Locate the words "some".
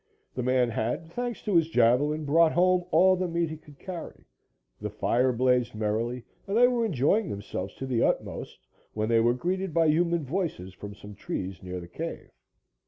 10.95-11.13